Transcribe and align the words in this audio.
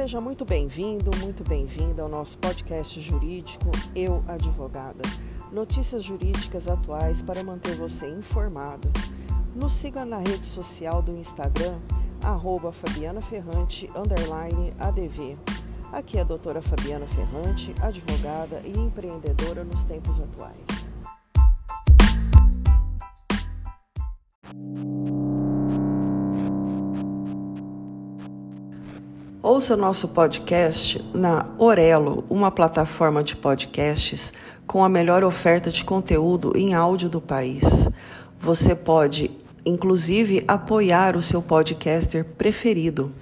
Seja 0.00 0.18
muito 0.18 0.46
bem-vindo, 0.46 1.10
muito 1.18 1.46
bem-vinda 1.46 2.00
ao 2.00 2.08
nosso 2.08 2.38
podcast 2.38 2.98
jurídico 3.02 3.66
Eu 3.94 4.22
Advogada. 4.26 5.02
Notícias 5.52 6.02
jurídicas 6.02 6.68
atuais 6.68 7.20
para 7.20 7.44
manter 7.44 7.74
você 7.74 8.08
informado. 8.08 8.90
Nos 9.54 9.74
siga 9.74 10.06
na 10.06 10.16
rede 10.16 10.46
social 10.46 11.02
do 11.02 11.14
Instagram, 11.14 11.78
arroba 12.22 12.72
Fabiana 12.72 13.20
Ferrante, 13.20 13.90
ADV. 14.78 15.36
Aqui 15.92 16.16
é 16.16 16.22
a 16.22 16.24
doutora 16.24 16.62
Fabiana 16.62 17.06
Ferrante, 17.06 17.74
advogada 17.82 18.62
e 18.64 18.70
empreendedora 18.70 19.64
nos 19.64 19.84
tempos 19.84 20.18
atuais. 20.18 20.79
Ouça 29.60 29.76
nosso 29.76 30.08
podcast 30.08 31.04
na 31.12 31.44
Orelo, 31.58 32.24
uma 32.30 32.50
plataforma 32.50 33.22
de 33.22 33.36
podcasts 33.36 34.32
com 34.66 34.82
a 34.82 34.88
melhor 34.88 35.22
oferta 35.22 35.68
de 35.68 35.84
conteúdo 35.84 36.54
em 36.56 36.72
áudio 36.72 37.10
do 37.10 37.20
país. 37.20 37.90
Você 38.38 38.74
pode, 38.74 39.30
inclusive, 39.66 40.42
apoiar 40.48 41.14
o 41.14 41.20
seu 41.20 41.42
podcaster 41.42 42.24
preferido. 42.24 43.12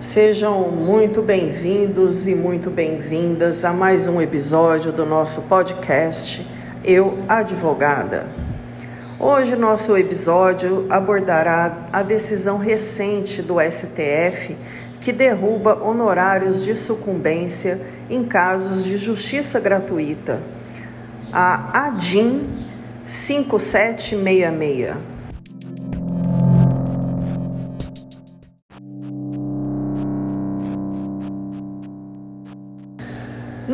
Sejam 0.00 0.68
muito 0.68 1.22
bem-vindos 1.22 2.26
e 2.26 2.34
muito 2.34 2.72
bem-vindas 2.72 3.64
a 3.64 3.72
mais 3.72 4.08
um 4.08 4.20
episódio 4.20 4.90
do 4.90 5.06
nosso 5.06 5.42
podcast 5.42 6.53
eu 6.84 7.24
Advogada. 7.28 8.26
Hoje 9.18 9.56
nosso 9.56 9.96
episódio 9.96 10.86
abordará 10.90 11.88
a 11.92 12.02
decisão 12.02 12.58
recente 12.58 13.40
do 13.40 13.56
STF 13.58 14.56
que 15.00 15.12
derruba 15.12 15.82
honorários 15.82 16.62
de 16.62 16.76
sucumbência 16.76 17.80
em 18.10 18.24
casos 18.24 18.84
de 18.84 18.98
justiça 18.98 19.58
gratuita. 19.58 20.42
A 21.32 21.86
ADIM 21.86 22.50
5766. 23.06 25.13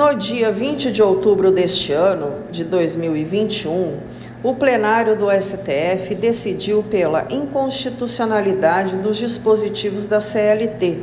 No 0.00 0.14
dia 0.14 0.50
20 0.50 0.92
de 0.92 1.02
outubro 1.02 1.52
deste 1.52 1.92
ano, 1.92 2.36
de 2.50 2.64
2021, 2.64 3.98
o 4.42 4.54
plenário 4.54 5.14
do 5.14 5.26
STF 5.30 6.14
decidiu 6.14 6.82
pela 6.82 7.28
inconstitucionalidade 7.30 8.96
dos 8.96 9.18
dispositivos 9.18 10.06
da 10.06 10.18
CLT, 10.18 11.00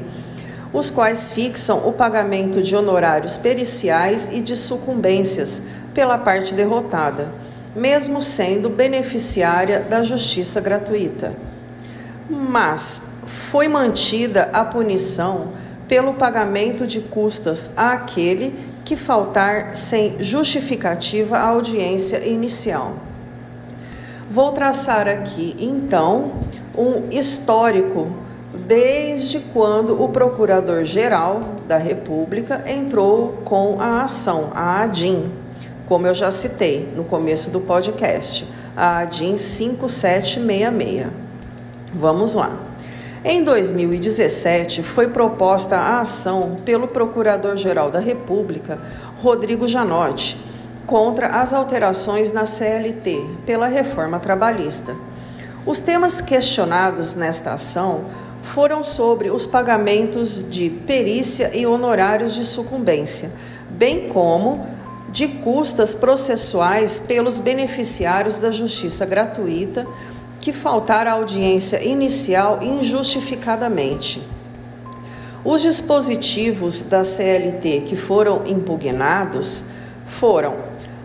os 0.74 0.90
quais 0.90 1.30
fixam 1.30 1.88
o 1.88 1.94
pagamento 1.94 2.60
de 2.60 2.76
honorários 2.76 3.38
periciais 3.38 4.30
e 4.32 4.42
de 4.42 4.58
sucumbências 4.58 5.62
pela 5.94 6.18
parte 6.18 6.56
derrotada, 6.56 7.36
mesmo 7.76 8.20
sendo 8.20 8.68
beneficiária 8.68 9.82
da 9.82 10.02
justiça 10.02 10.60
gratuita. 10.60 11.36
Mas 12.28 13.04
foi 13.52 13.68
mantida 13.68 14.50
a 14.52 14.66
punição 14.66 15.50
pelo 15.88 16.16
pagamento 16.16 16.88
de 16.88 17.00
custas 17.00 17.70
àquele 17.78 18.76
que 18.88 18.96
faltar 18.96 19.76
sem 19.76 20.24
justificativa 20.24 21.38
à 21.38 21.50
audiência 21.50 22.26
inicial. 22.26 22.94
Vou 24.32 24.54
traçar 24.54 25.10
aqui, 25.10 25.58
então, 25.60 26.32
um 26.78 27.10
histórico 27.12 28.10
desde 28.66 29.40
quando 29.52 30.02
o 30.02 30.08
Procurador-Geral 30.08 31.42
da 31.68 31.76
República 31.76 32.64
entrou 32.66 33.42
com 33.44 33.82
a 33.82 34.04
ação, 34.04 34.52
a 34.56 34.80
ADIM, 34.84 35.34
como 35.86 36.08
eu 36.08 36.16
já 36.16 36.32
citei 36.32 36.90
no 36.96 37.04
começo 37.04 37.50
do 37.50 37.60
podcast, 37.60 38.48
a 38.76 39.00
ADIM 39.00 39.38
5766. 39.38 41.08
Vamos 41.94 42.34
lá. 42.34 42.67
Em 43.26 43.44
2017, 43.44 44.84
foi 44.84 45.08
proposta 45.08 45.76
a 45.76 46.02
ação 46.02 46.56
pelo 46.64 46.88
Procurador-Geral 46.88 47.90
da 47.90 48.00
República, 48.00 48.80
Rodrigo 49.22 49.68
Janotti, 49.68 50.38
contra 50.86 51.28
as 51.28 51.52
alterações 51.52 52.32
na 52.32 52.46
CLT 52.46 53.26
pela 53.46 53.68
reforma 53.68 54.20
trabalhista. 54.20 54.96
Os 55.66 55.80
temas 55.80 56.22
questionados 56.22 57.16
nesta 57.16 57.54
ação 57.54 58.06
foram 58.44 58.84
sobre 58.84 59.30
os 59.30 59.46
pagamentos 59.46 60.48
de 60.50 60.70
perícia 60.70 61.52
e 61.54 61.66
honorários 61.66 62.36
de 62.36 62.46
sucumbência, 62.46 63.32
bem 63.70 64.08
como 64.10 64.68
de 65.10 65.28
custas 65.28 65.96
processuais 65.96 67.00
pelos 67.00 67.40
beneficiários 67.40 68.38
da 68.38 68.52
justiça 68.52 69.06
gratuita 69.06 69.88
que 70.48 70.54
faltar 70.54 71.06
a 71.08 71.12
audiência 71.12 71.84
inicial 71.84 72.60
injustificadamente. 72.62 74.24
Os 75.44 75.62
dispositivos 75.62 76.84
da 76.84 77.04
CLT 77.04 77.84
que 77.86 77.98
foram 77.98 78.44
impugnados 78.48 79.66
foram 80.06 80.56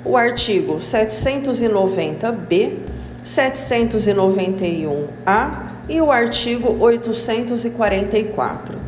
o 0.05 0.17
artigo 0.17 0.77
790-B, 0.77 2.79
791-A 3.27 5.67
e 5.89 6.01
o 6.01 6.13
artigo 6.13 6.77
844. 6.79 8.79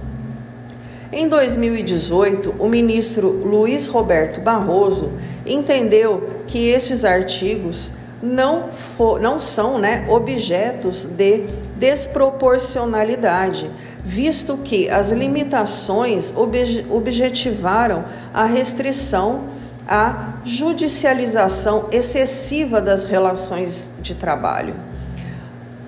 Em 1.12 1.26
2018, 1.26 2.54
o 2.60 2.68
ministro 2.68 3.28
Luiz 3.28 3.88
Roberto 3.88 4.40
Barroso 4.40 5.14
entendeu 5.44 6.30
que 6.46 6.68
estes 6.68 7.04
artigos 7.04 7.92
não, 8.24 8.70
for, 8.96 9.20
não 9.20 9.38
são 9.38 9.78
né, 9.78 10.06
objetos 10.08 11.04
de 11.04 11.44
desproporcionalidade, 11.76 13.70
visto 14.04 14.56
que 14.64 14.88
as 14.88 15.12
limitações 15.12 16.34
obje, 16.34 16.86
objetivaram 16.90 18.04
a 18.32 18.44
restrição 18.44 19.44
à 19.86 20.38
judicialização 20.44 21.88
excessiva 21.92 22.80
das 22.80 23.04
relações 23.04 23.90
de 24.00 24.14
trabalho. 24.14 24.74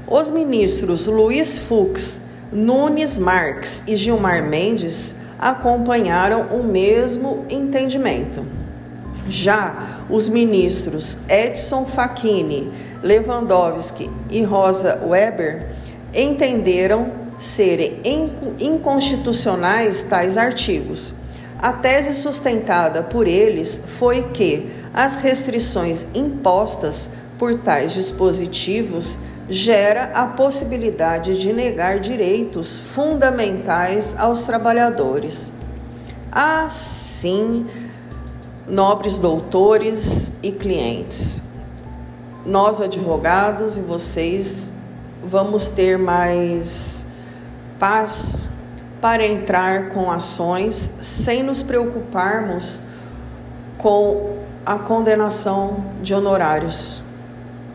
Os 0.06 0.30
ministros 0.30 1.06
Luiz 1.06 1.56
Fux, 1.58 2.20
Nunes 2.52 3.18
Marques 3.18 3.82
e 3.88 3.96
Gilmar 3.96 4.42
Mendes 4.42 5.16
acompanharam 5.38 6.42
o 6.48 6.62
mesmo 6.62 7.44
entendimento. 7.50 8.46
Já 9.28 10.04
os 10.08 10.28
ministros 10.28 11.18
Edson 11.28 11.84
Facchini, 11.84 12.70
Lewandowski 13.02 14.10
e 14.30 14.42
Rosa 14.42 15.00
Weber 15.04 15.68
entenderam 16.14 17.10
serem 17.38 18.00
inconstitucionais 18.58 20.02
tais 20.02 20.38
artigos. 20.38 21.14
A 21.58 21.72
tese 21.72 22.14
sustentada 22.14 23.02
por 23.02 23.26
eles 23.26 23.80
foi 23.98 24.24
que 24.30 24.70
as 24.92 25.16
restrições 25.16 26.06
impostas 26.14 27.10
por 27.38 27.58
tais 27.58 27.92
dispositivos 27.92 29.18
gera 29.48 30.10
a 30.14 30.26
possibilidade 30.26 31.38
de 31.38 31.52
negar 31.52 32.00
direitos 32.00 32.78
fundamentais 32.78 34.14
aos 34.18 34.42
trabalhadores. 34.42 35.52
Assim, 36.32 37.66
nobres 38.68 39.18
doutores 39.18 40.32
e 40.42 40.50
clientes. 40.50 41.42
Nós, 42.44 42.80
advogados, 42.80 43.76
e 43.76 43.80
vocês 43.80 44.72
vamos 45.24 45.68
ter 45.68 45.98
mais 45.98 47.06
paz 47.78 48.48
para 49.00 49.26
entrar 49.26 49.90
com 49.90 50.10
ações 50.10 50.92
sem 51.00 51.42
nos 51.42 51.62
preocuparmos 51.62 52.82
com 53.78 54.38
a 54.64 54.78
condenação 54.78 55.84
de 56.02 56.14
honorários, 56.14 57.02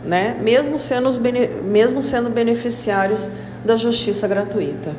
né? 0.03 0.37
Mesmo 0.41 0.77
sendo, 0.79 1.09
mesmo 1.63 2.03
sendo 2.03 2.29
beneficiários 2.29 3.29
da 3.63 3.77
justiça 3.77 4.27
gratuita. 4.27 4.95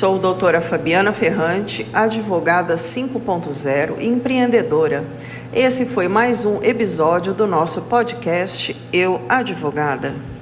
Sou 0.00 0.18
doutora 0.18 0.62
Fabiana 0.62 1.12
Ferrante, 1.12 1.86
advogada 1.92 2.74
5.0 2.74 3.96
e 4.00 4.08
empreendedora. 4.08 5.04
Esse 5.52 5.84
foi 5.84 6.08
mais 6.08 6.46
um 6.46 6.56
episódio 6.62 7.34
do 7.34 7.46
nosso 7.46 7.82
podcast 7.82 8.74
Eu 8.94 9.20
Advogada. 9.28 10.39